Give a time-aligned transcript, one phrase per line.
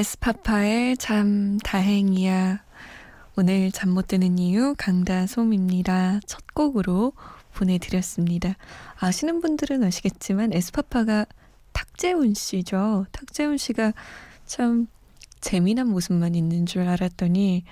[0.00, 2.64] 에스 파파의 참 다행이야.
[3.36, 6.20] 오늘 잠 못 드는 이유 강다솜입니다.
[6.26, 7.12] 첫 곡으로
[7.52, 8.56] 보내드렸습니다.
[8.98, 11.26] 아시는 분들은 아시겠지만 에스파파가
[11.74, 13.04] 탁재훈 씨죠.
[13.12, 13.92] 탁재훈 씨가
[14.46, 14.86] 참
[15.42, 17.64] 재미난 모습만 있는 줄 알았더니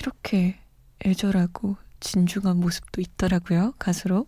[0.00, 0.58] 이렇게
[1.06, 3.74] 애절하고 진중한 모습도 있더라고요.
[3.78, 4.26] 가수로.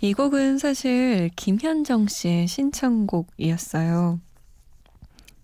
[0.00, 4.18] 이 곡은 사실 김현정 씨의 신청곡이었어요.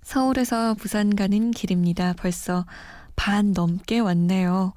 [0.06, 2.12] 서울에서 부산 가는 길입니다.
[2.16, 2.64] 벌써
[3.16, 4.72] 반 넘게 왔네요.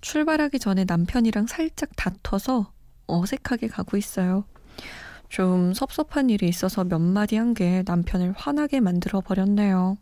[0.00, 2.72] 출발하기 전에 남편이랑 살짝 다퉈서
[3.06, 4.44] 어색하게 가고 있어요.
[5.28, 9.96] 좀 섭섭한 일이 있어서 몇 마디 한 게 남편을 화나게 만들어 버렸네요.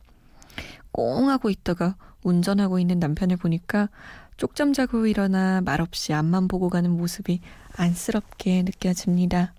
[0.91, 3.91] 꽁 하고 있다가 운전하고 있는 남편을 보니까
[4.39, 7.41] 쪽잠 자고 일어나 말없이 앞만 보고 가는 모습이
[7.77, 9.53] 안쓰럽게 느껴집니다.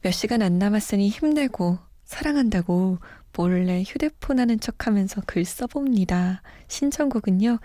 [0.00, 1.76] 몇 시간 안 남았으니 힘내고
[2.06, 2.98] 사랑한다고
[3.36, 6.42] 몰래 휴대폰 하는 척 하면서 글 써봅니다.
[6.68, 7.58] 신청곡은요,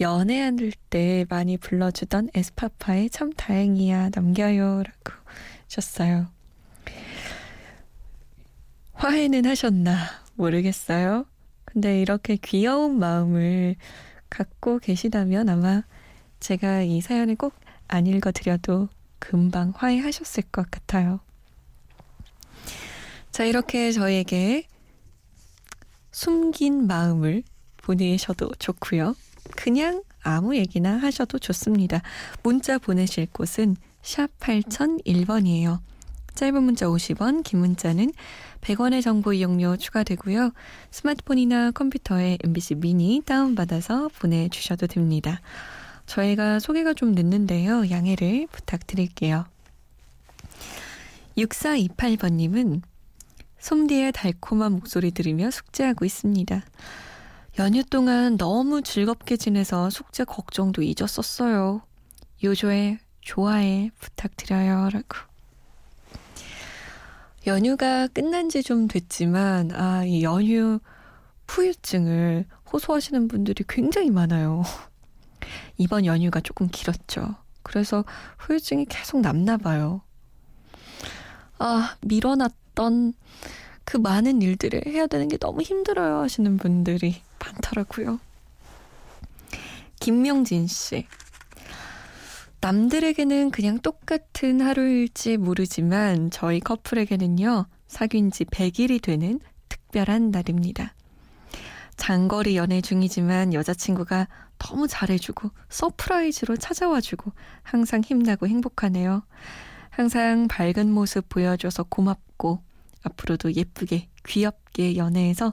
[0.00, 4.82] 연애할 때 많이 불러주던 에스파파의 참 다행이야 남겨요.
[4.82, 5.18] 라고
[5.64, 6.26] 하셨어요.
[8.94, 9.96] 화해는 하셨나
[10.34, 11.26] 모르겠어요.
[11.64, 13.76] 근데 이렇게 귀여운 마음을
[14.30, 15.82] 갖고 계시다면 아마
[16.40, 18.88] 제가 이 사연을 꼭 안 읽어드려도
[19.18, 21.20] 금방 화해하셨을 것 같아요.
[23.30, 24.66] 자, 이렇게 저에게
[26.12, 27.42] 숨긴 마음을
[27.78, 29.16] 보내셔도 좋고요.
[29.56, 32.00] 그냥 아무 얘기나 하셔도 좋습니다.
[32.42, 35.80] 문자 보내실 곳은 샵 8001번이에요.
[36.34, 38.12] 짧은 문자 50원, 긴 문자는
[38.62, 40.52] 100원의 정보 이용료 추가되고요.
[40.90, 45.40] 스마트폰이나 컴퓨터에 MBC 미니 다운받아서 보내주셔도 됩니다.
[46.06, 47.90] 저희가 소개가 좀 늦는데요.
[47.90, 49.46] 양해를 부탁드릴게요.
[51.36, 52.82] 6428번님은
[53.62, 56.64] 솜디의 달콤한 목소리 들으며 숙제하고 있습니다.
[57.60, 61.80] 연휴 동안 너무 즐겁게 지내서 숙제 걱정도 잊었었어요.
[62.42, 64.88] 요조의 좋아해 부탁드려요.
[64.90, 65.16] 라고.
[67.46, 70.80] 연휴가 끝난 지 좀 됐지만, 아, 이 연휴
[71.46, 74.64] 후유증을 호소하시는 분들이 굉장히 많아요.
[75.78, 77.36] 이번 연휴가 조금 길었죠.
[77.62, 78.04] 그래서
[78.38, 80.02] 후유증이 계속 남나 봐요.
[81.60, 83.14] 아, 밀어놨 던
[83.84, 88.20] 그 많은 일들을 해야 되는 게 너무 힘들어요 하시는 분들이 많더라고요.
[90.00, 91.06] 김명진 씨.
[92.60, 100.94] 남들에게는 그냥 똑같은 하루일지 모르지만 저희 커플에게는요, 사귄 지 100일이 되는 특별한 날입니다.
[101.96, 104.28] 장거리 연애 중이지만 여자친구가
[104.58, 109.24] 너무 잘해주고 surprise로 찾아와주고 항상 힘나고 행복하네요.
[109.92, 112.62] 항상 밝은 모습 보여줘서 고맙고
[113.02, 115.52] 앞으로도 예쁘게 귀엽게 연애해서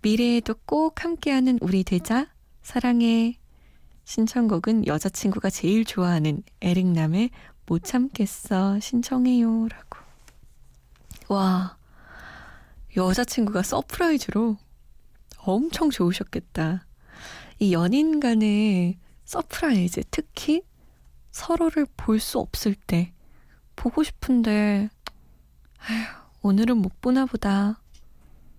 [0.00, 2.28] 미래에도 꼭 함께하는 우리 되자
[2.62, 3.36] 사랑해.
[4.04, 7.30] 신청곡은 여자친구가 제일 좋아하는 에릭남의
[7.66, 9.98] 못 참겠어 신청해요 라고.
[11.28, 11.76] 와
[12.96, 14.56] 여자친구가 surprise로
[15.38, 16.86] 엄청 좋으셨겠다.
[17.58, 20.62] 이 연인 간의 surprise 특히
[21.32, 23.13] 서로를 볼 수 없을 때
[23.84, 24.88] 보고 싶은데
[25.76, 26.06] 아휴
[26.40, 27.82] 오늘은 못 보나 보다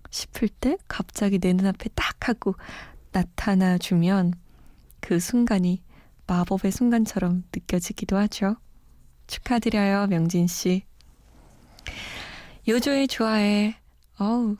[0.08, 2.54] 싶을 때 갑자기 내 눈앞에 딱 하고
[3.10, 4.34] 나타나 주면
[5.00, 5.82] 그 순간이
[6.28, 8.56] 마법의 순간처럼 느껴지기도 하죠.
[9.26, 10.84] 축하드려요, 명진 씨.
[12.68, 13.76] 요조의 좋아해.
[14.20, 14.56] 어우,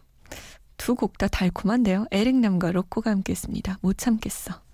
[0.79, 2.07] 두 곡 다 달콤한데요.
[2.11, 3.79] 에릭남과 로코가 함께 했습니다.
[3.83, 4.66] 못 참겠어.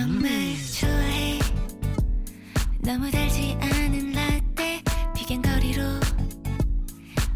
[0.00, 0.30] 정말
[0.80, 1.38] 좋아해.
[2.78, 4.82] 너무 달지 않은 라떼
[5.14, 5.82] 비겐 거리로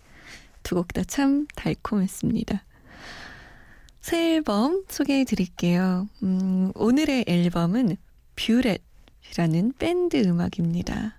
[0.69, 2.63] 두 곡 다 참 달콤했습니다.
[4.01, 6.07] 새 앨범 소개해 드릴게요.
[6.21, 7.97] 음, 오늘의 앨범은
[8.35, 11.15] 뷰렛이라는 밴드 음악입니다.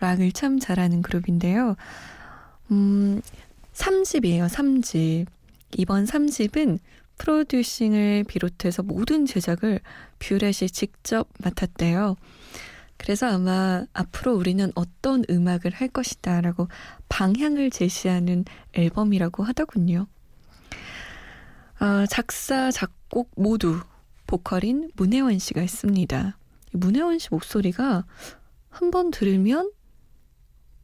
[0.00, 1.76] 락을 참 잘하는 그룹인데요.
[2.70, 3.22] 음,
[3.72, 5.26] 3집이에요, 3집.
[5.78, 6.78] 이번 3집은
[7.16, 9.80] producing을 비롯해서 모든 제작을
[10.18, 12.16] 뷰렛이 직접 맡았대요.
[13.00, 16.68] 그래서 아마 앞으로 우리는 어떤 음악을 할 것이다 라고
[17.08, 18.44] 방향을 제시하는
[18.74, 20.06] 앨범이라고 하더군요.
[21.78, 23.80] 아, 작사, 작곡 모두
[24.26, 26.36] 보컬인 문혜원 씨가 있습니다.
[26.72, 28.04] 문혜원 씨 목소리가
[28.68, 29.72] 한 번 들으면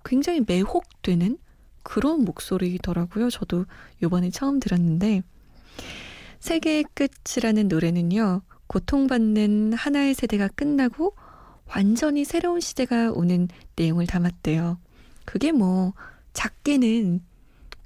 [0.07, 1.37] 굉장히 매혹되는
[1.83, 3.29] 그런 목소리더라고요.
[3.29, 3.67] 저도
[4.03, 5.23] 요번에 처음 들었는데
[6.41, 8.41] 세계의 끝이라는 노래는요.
[8.69, 11.15] 고통받는 하나의 세대가 끝나고
[11.69, 14.79] 완전히 새로운 시대가 오는 내용을 담았대요.
[15.25, 15.93] 그게 뭐
[16.33, 17.21] 작게는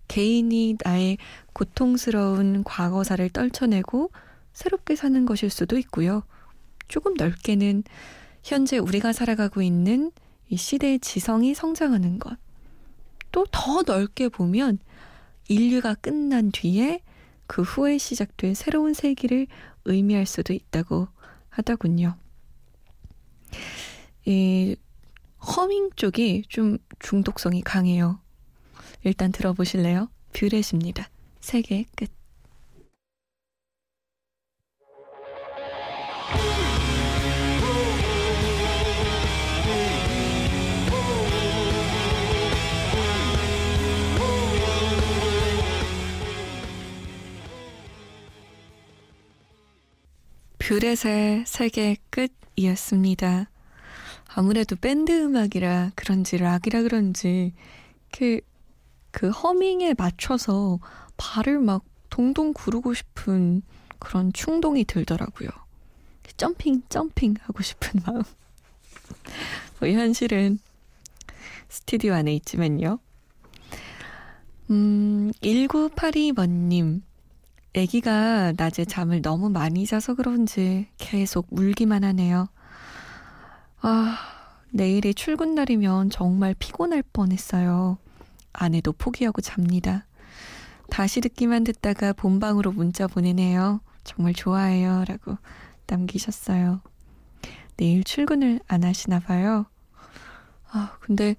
[0.09, 1.19] 개인이 나의
[1.53, 4.11] 고통스러운 과거사를 떨쳐내고
[4.53, 6.25] 새롭게 사는 것일 수도 있고요.
[6.89, 7.85] 조금 넓게는
[8.43, 10.11] 현재 우리가 살아가고 있는
[10.49, 12.37] 이 시대의 지성이 성장하는 것.
[13.33, 14.79] 또 더 넓게 보면
[15.49, 17.01] 인류가 끝난 뒤에
[17.47, 19.47] 그 후에 시작될 새로운 세기를
[19.85, 21.09] 의미할 수도 있다고
[21.49, 22.17] 하더군요.
[24.27, 24.77] 이
[25.41, 28.21] 허밍 쪽이 좀 중독성이 강해요.
[29.05, 30.09] 일단 들어보실래요?
[30.33, 31.09] 뷰렛입니다.
[31.41, 32.11] 세계의 끝.
[50.59, 53.51] 뷰렛의 세계 끝 이었습니다.
[54.35, 57.53] 아무래도 밴드 음악이라 그런지 락이라 그런지
[58.13, 58.41] 그,
[59.11, 60.79] 그 허밍에 맞춰서
[61.17, 63.63] 발을 막 동동 구르고 싶은
[63.99, 65.49] 그런 충동이 들더라고요.
[66.37, 68.23] 점핑, 점핑 하고 싶은 마음.
[69.79, 70.59] 뭐 현실은
[71.69, 72.99] 스튜디오 안에 있지만요.
[74.71, 77.03] 음, 1982번님.
[77.77, 82.49] 아기가 낮에 잠을 너무 많이 자서 그런지 계속 울기만 하네요.
[83.81, 84.19] 아,
[84.71, 87.99] 내일이 출근 날이면 정말 피곤할 뻔했어요.
[88.53, 90.07] 아내도 포기하고 잡니다.
[90.91, 93.81] 다시 듣기만 듣다가 본방으로 문자 보내네요.
[94.03, 95.05] 정말 좋아해요.
[95.07, 95.37] 라고
[95.87, 96.81] 남기셨어요.
[97.77, 99.67] 내일 출근을 안 하시나 봐요.
[100.73, 101.37] 아, 근데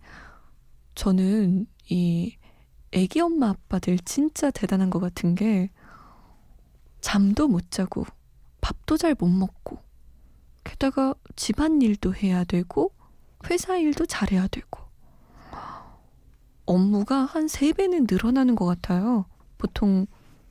[0.96, 2.36] 저는 이
[2.94, 5.70] 애기 엄마 아빠들 진짜 대단한 것 같은 게
[7.02, 8.06] 잠도 못 자고
[8.62, 9.80] 밥도 잘 못 먹고
[10.64, 12.94] 게다가 집안 일도 해야 되고
[13.50, 14.82] 회사 일도 잘해야 되고
[16.66, 19.26] 업무가 한 3배는 늘어나는 것 같아요.
[19.58, 20.06] 보통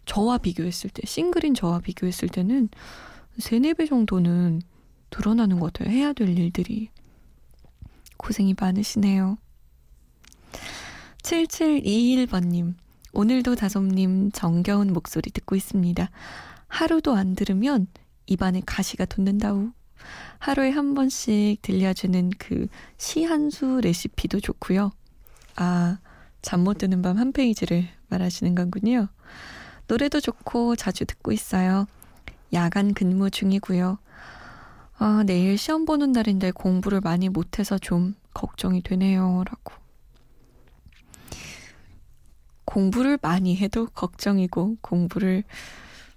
[0.05, 2.69] 저와 비교했을 때, 싱글인 저와 비교했을 때는
[3.39, 4.61] 3, 4배 정도는
[5.13, 5.95] 늘어나는 것 같아요.
[5.95, 6.91] 해야 될 일들이.
[8.17, 9.39] 고생이 많으시네요.
[11.23, 12.75] 7721번님.
[13.13, 16.11] 오늘도 다솜님 정겨운 목소리 듣고 있습니다.
[16.69, 17.87] 하루도 안 들으면
[18.27, 19.73] 입안에 가시가 돋는다우.
[20.39, 24.93] 하루에 한 번씩 들려주는 그 시 한 수 레시피도 좋고요.
[25.57, 25.99] 아,
[26.43, 29.09] 잠 못 드는 밤 한 페이지를 말하시는 거군요.
[29.89, 31.87] 노래도 좋고 자주 듣고 있어요.
[32.53, 33.99] 야간 근무 중이고요.
[34.99, 39.45] 아, 내일 시험 보는 날인데 공부를 많이 못해서 좀 걱정이 되네요.
[39.47, 39.75] 라고.
[42.71, 45.43] 공부를 많이 해도 걱정이고 공부를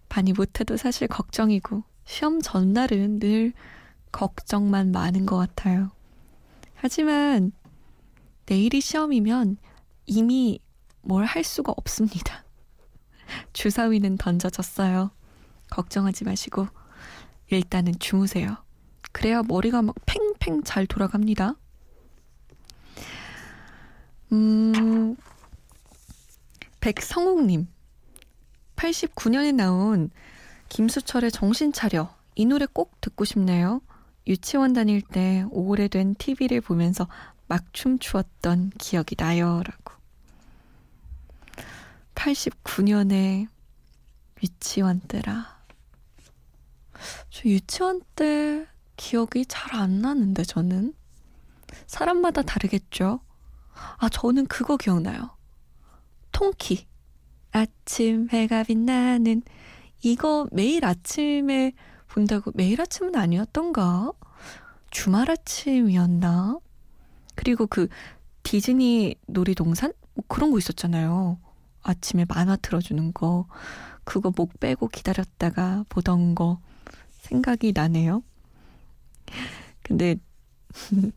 [0.07, 3.53] 많이 못해도 사실 걱정이고 시험 전날은 늘
[4.12, 5.89] 걱정만 많은 것 같아요.
[6.75, 7.51] 하지만
[8.45, 9.57] 내일이 시험이면
[10.05, 10.60] 이미
[11.01, 12.43] 뭘 할 수가 없습니다.
[13.53, 15.10] 주사위는 던져졌어요.
[15.72, 16.67] 걱정하지 마시고
[17.50, 18.57] 일단은 주무세요.
[19.12, 21.55] 그래야 머리가 막 팽팽 잘 돌아갑니다.
[24.33, 25.15] 음,
[26.84, 27.70] 백성욱님.
[28.75, 30.10] 89년에 나온
[30.68, 32.13] 김수철의 정신 차려.
[32.36, 33.82] 이 노래 꼭 듣고 싶네요.
[34.28, 37.08] 유치원 다닐 때 오래된 TV를 보면서
[37.48, 39.63] 막 춤추었던 기억이 나요.
[39.63, 39.94] 라고.
[42.16, 43.48] 89년에
[44.44, 45.63] 유치원 때라.
[47.30, 50.94] 저 유치원 때 기억이 잘 안 나는데, 저는.
[51.88, 53.22] 사람마다 다르겠죠?
[54.00, 55.30] 아, 저는 그거 기억나요.
[56.34, 56.88] 통키.
[57.52, 59.44] 아침 해가 빛나는
[60.02, 61.72] 이거 매일 아침에
[62.08, 64.12] 본다고 매일 아침은 아니었던가?
[64.92, 66.60] 주말 아침이었나?
[67.36, 67.88] 그리고 그
[68.44, 69.94] 디즈니 놀이동산?
[70.13, 71.40] 뭐 그런 거 있었잖아요.
[71.82, 73.48] 아침에 만화 틀어주는 거.
[74.04, 76.60] 그거 목 빼고 기다렸다가 보던 거
[77.12, 78.24] 생각이 나네요.
[79.84, 80.18] 근데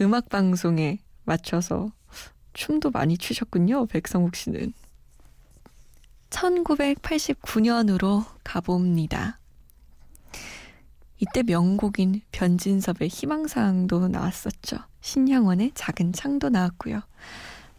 [0.00, 1.90] 음악 방송에 맞춰서
[2.56, 3.86] 춤도 많이 추셨군요.
[3.86, 4.72] 백성욱 씨는.
[6.30, 9.38] 1989년으로 가봅니다.
[11.18, 14.78] 이때 명곡인 변진섭의 희망사항도 나왔었죠.
[15.00, 17.02] 신향원의 작은 창도 나왔고요.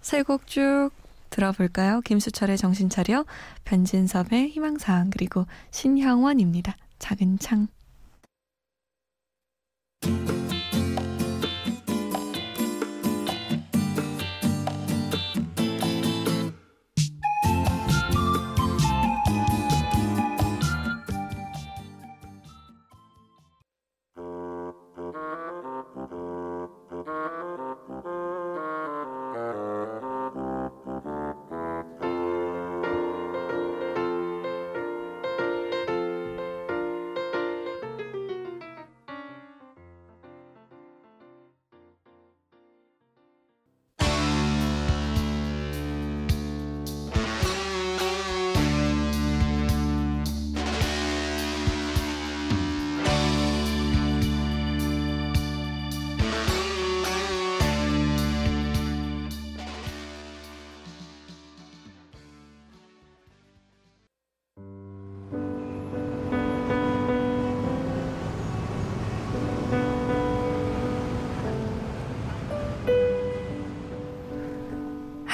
[0.01, 0.91] 세 곡 쭉
[1.29, 2.01] 들어볼까요?
[2.01, 3.25] 김수철의 정신 차려,
[3.65, 6.75] 변진섭의 희망사항, 그리고 신향원입니다.
[6.99, 7.67] 작은 창.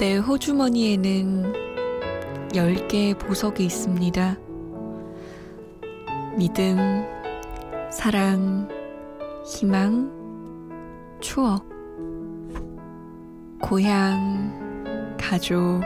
[0.00, 1.52] 내 호주머니에는
[2.52, 4.38] 10개의 보석이 있습니다.
[6.38, 7.04] 믿음,
[7.92, 8.66] 사랑,
[9.44, 10.10] 희망,
[11.20, 11.68] 추억,
[13.60, 15.82] 고향, 가족,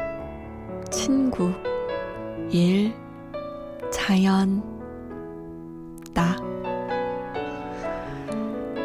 [0.92, 1.52] 친구,
[2.52, 2.94] 일,
[3.90, 4.62] 자연,
[6.12, 6.36] 나.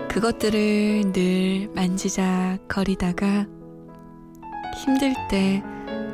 [0.08, 3.59] 그것들을 늘 만지작거리다가
[4.86, 5.62] 힘들 때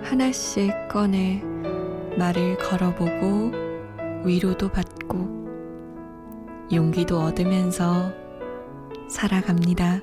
[0.01, 1.39] 하나씩 꺼내
[2.17, 3.51] 말을 걸어보고
[4.25, 8.12] 위로도 받고 용기도 얻으면서
[9.07, 10.01] 살아갑니다.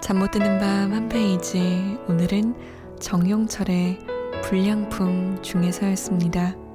[0.00, 2.54] 잠 못 드는 밤 한 페이지 오늘은
[3.00, 3.98] 정용철의
[4.44, 6.67] 불량품 중에서였습니다.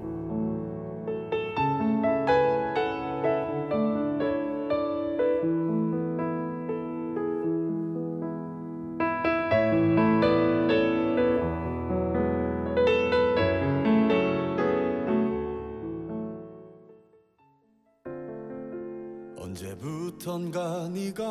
[19.44, 21.24] 언제부턴가 네가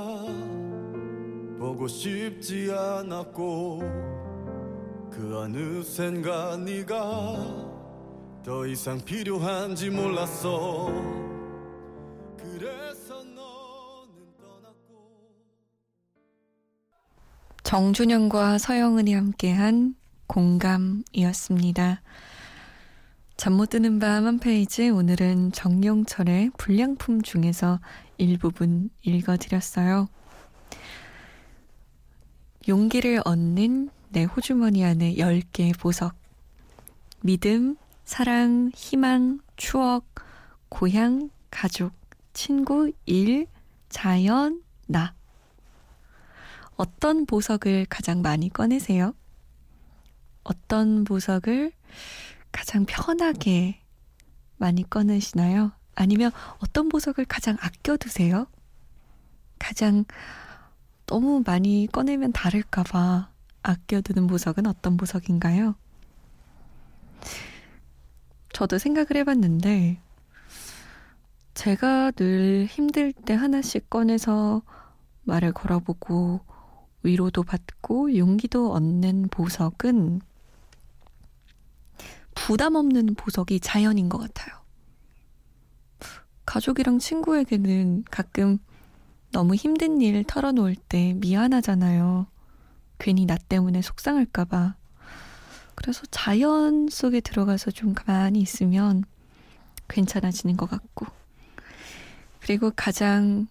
[1.58, 3.78] 보고 싶지 않았고
[5.10, 6.92] 그 어느 샌가 네가
[8.44, 10.88] 더 이상 필요한지 몰랐어
[12.36, 15.30] 그래서 너는 떠났고
[17.62, 19.94] 정준영과 서영은이 함께한
[20.26, 22.02] 공감이었습니다.
[23.42, 27.80] 잠 못 드는 밤 한 페이지 오늘은 정용철의 불량품 중에서
[28.16, 30.06] 일부분 읽어드렸어요.
[32.68, 36.14] 용기를 얻는 내 호주머니 안에 10개의 보석.
[37.22, 40.06] 믿음, 사랑, 희망, 추억,
[40.68, 41.94] 고향, 가족,
[42.34, 43.48] 친구, 일,
[43.88, 45.14] 자연, 나.
[46.76, 49.16] 어떤 보석을 가장 많이 꺼내세요?
[50.44, 51.72] 어떤 보석을
[52.52, 53.80] 가장 편하게
[54.58, 55.72] 많이 꺼내시나요?
[55.94, 58.46] 아니면 어떤 보석을 가장 아껴두세요?
[59.58, 60.04] 가장
[61.06, 63.30] 너무 많이 꺼내면 다를까봐
[63.62, 65.74] 아껴두는 보석은 어떤 보석인가요?
[68.52, 69.98] 저도 생각을 해봤는데,
[71.54, 74.62] 제가 늘 힘들 때 하나씩 꺼내서
[75.24, 76.40] 말을 걸어보고
[77.02, 80.20] 위로도 받고 용기도 얻는 보석은
[82.44, 84.60] 부담 없는 보석이 자연인 것 같아요.
[86.44, 88.58] 가족이랑 친구에게는 가끔
[89.30, 92.26] 너무 힘든 일 털어놓을 때 미안하잖아요.
[92.98, 94.74] 괜히 나 때문에 속상할까봐.
[95.76, 99.04] 그래서 자연 속에 들어가서 좀 가만히 있으면
[99.86, 101.06] 괜찮아지는 것 같고.
[102.40, 103.46] 그리고 가장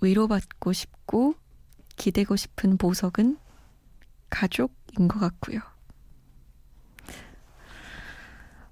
[0.00, 1.34] 위로받고 싶고
[1.96, 3.36] 기대고 싶은 보석은
[4.30, 5.75] 가족인 것 같고요.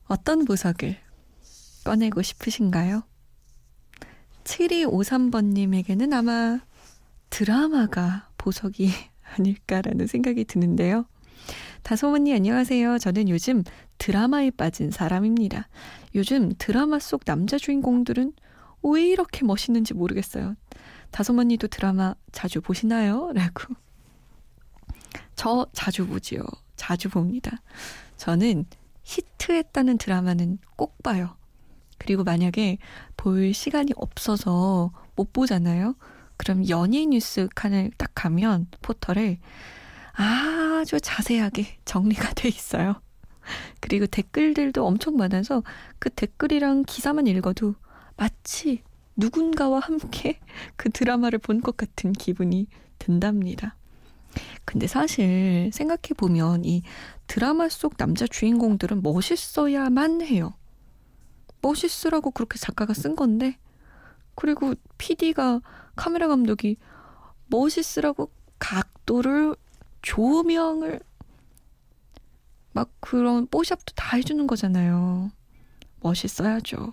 [0.07, 0.99] 어떤 보석을
[1.85, 3.03] 꺼내고 싶으신가요?
[4.45, 6.61] 7253번님에게는 아마
[7.31, 8.91] 드라마가 보석이
[9.37, 11.07] 아닐까라는 생각이 드는데요.
[11.83, 12.99] 다솜언니 안녕하세요.
[12.99, 13.63] 저는 요즘
[13.99, 15.69] 드라마에 빠진 사람입니다.
[16.15, 18.33] 요즘 드라마 속 남자 주인공들은
[18.83, 20.55] 왜 이렇게 멋있는지 모르겠어요.
[21.11, 23.31] 다솜언니도 드라마 자주 보시나요?
[23.35, 23.75] 라고.
[25.35, 26.43] 저 자주 보지요.
[26.77, 27.63] 자주 봅니다.
[28.17, 28.67] 저는
[29.05, 31.37] 히트했다는 드라마는 꼭 봐요.
[31.99, 32.79] 그리고 만약에
[33.17, 35.95] 볼 시간이 없어서 못 보잖아요.
[36.37, 39.39] 그럼 연예 뉴스 칸을 딱 가면 포털에
[40.13, 43.01] 아주 자세하게 정리가 돼 있어요.
[43.81, 45.63] 그리고 댓글들도 엄청 많아서
[45.99, 47.75] 그 댓글이랑 기사만 읽어도
[48.17, 48.83] 마치
[49.17, 50.41] 누군가와 함께
[50.77, 52.67] 그 드라마를 본 것 같은 기분이
[52.99, 53.77] 든답니다.
[54.65, 56.83] 근데 사실 생각해보면 이
[57.26, 60.54] 드라마 속 남자 주인공들은 멋있어야만 해요.
[61.61, 63.59] 멋있으라고 그렇게 작가가 쓴 건데,
[64.35, 65.61] 그리고 PD가,
[65.97, 66.76] 카메라 감독이
[67.47, 69.57] 멋있으라고 각도를,
[70.02, 71.01] 조명을,
[72.72, 75.31] 막 그런 뽀샵도 다 해주는 거잖아요.
[76.01, 76.92] 멋있어야죠.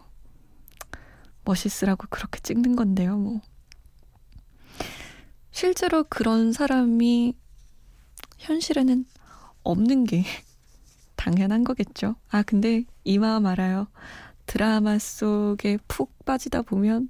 [1.44, 3.42] 멋있으라고 그렇게 찍는 건데요, 뭐.
[5.50, 7.36] 실제로 그런 사람이
[8.38, 9.06] 현실에는
[9.64, 10.24] 없는 게
[11.16, 12.16] 당연한 거겠죠.
[12.30, 13.88] 아, 근데 이 마음 알아요.
[14.46, 17.10] 드라마 속에 푹 빠지다 보면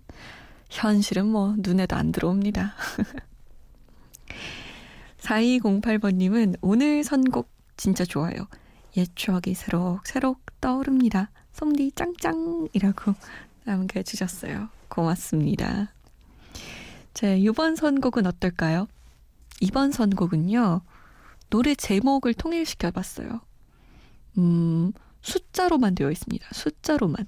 [0.69, 2.73] 현실은 뭐 눈에도 안 들어옵니다.
[5.19, 8.47] 4208번님은 오늘 선곡 진짜 좋아요.
[8.97, 11.29] 옛 추억이 새록새록 떠오릅니다.
[11.53, 13.13] 솜디 짱짱이라고
[13.65, 14.69] 남겨주셨어요.
[14.87, 15.93] 고맙습니다.
[17.13, 18.87] 자, 이번 선곡은 어떨까요?
[19.59, 20.81] 이번 선곡은요,
[21.51, 23.41] 노래 제목을 통일시켜 봤어요.
[24.37, 26.47] 음, 숫자로만 되어 있습니다.
[26.53, 27.27] 숫자로만.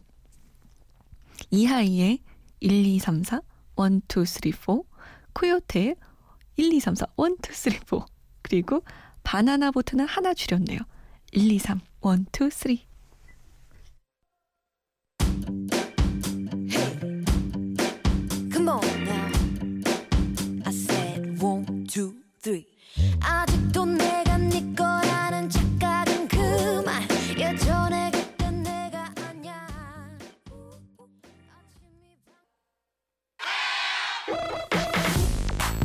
[1.52, 2.20] 이하이의
[2.62, 3.42] 1, 2, 3, 4,
[3.78, 4.82] 1, 2, 3, 4,
[5.34, 5.96] 코요테의
[6.56, 8.06] 1, 2, 3, 4, 1, 2, 3, 4,
[8.42, 8.84] 그리고
[9.24, 10.80] 바나나 보트는 하나 줄였네요.
[11.34, 12.78] 1, 2, 3, 1, 2, 3.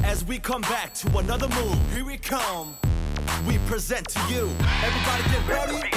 [0.05, 2.77] As we come back to another move, here we come.
[3.47, 4.51] We present to you.
[4.83, 5.91] Everybody get ready.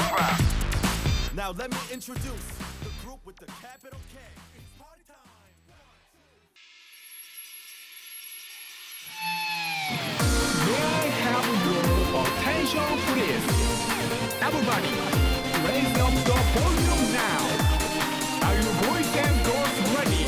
[1.35, 2.45] Now let me introduce
[2.83, 4.19] the group with the capital K.
[12.71, 13.45] attention, please?
[14.41, 14.91] Everybody,
[15.67, 17.41] raise up the volume now.
[18.43, 20.25] Are your boys and girls ready?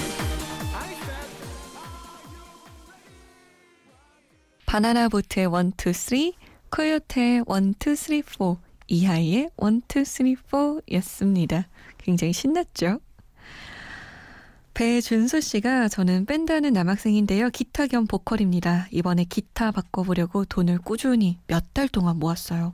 [4.65, 6.34] 바나나 보트의 1, 2, 3,
[6.71, 11.67] 코요테의 1, 2, 3, 4, 이하이의 1, 2, 3, 4 였습니다.
[11.99, 12.99] 굉장히 신났죠?
[14.73, 17.49] 배준수 씨가 저는 밴드 하는 남학생인데요.
[17.51, 18.88] 기타 겸 보컬입니다.
[18.91, 22.73] 이번에 기타 바꿔보려고 돈을 꾸준히 몇 달 동안 모았어요.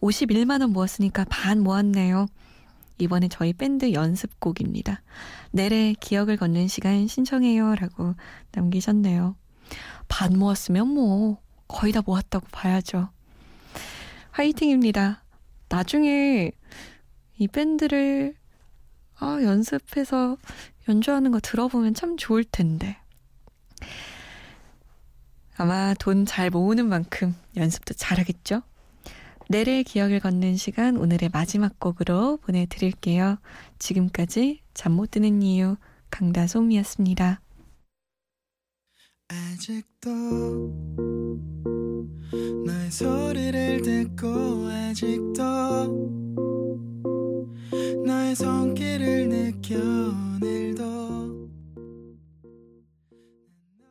[0.00, 2.26] 51만 원 모았으니까 반 모았네요.
[2.98, 5.02] 이번에 저희 밴드 연습곡입니다.
[5.52, 7.74] 내래 기억을 걷는 시간 신청해요.
[7.76, 8.14] 라고
[8.52, 9.36] 남기셨네요.
[10.08, 13.10] 반 모았으면 뭐 거의 다 모았다고 봐야죠.
[14.30, 15.22] 화이팅입니다.
[15.68, 16.50] 나중에
[17.38, 18.34] 이 밴드를
[19.20, 20.36] 아, 연습해서
[20.88, 22.96] 연주하는 거 들어보면 참 좋을 텐데.
[25.56, 28.62] 아마 돈 잘 모으는 만큼 연습도 잘하겠죠?
[29.48, 33.38] 내래 기억을 걷는 시간 오늘의 마지막 곡으로 보내드릴게요.
[33.78, 35.76] 지금까지 잠 못 드는 이유
[36.10, 37.40] 강다솜이었습니다.
[39.28, 39.98] 아직도
[42.66, 45.42] 너의 소리를 듣고 아직도
[48.04, 51.37] 나의 손길을 느껴 오늘도